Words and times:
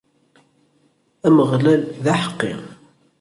Ameɣlal, 1.27 1.81
d 2.03 2.05
aḥeqqi. 2.13 2.53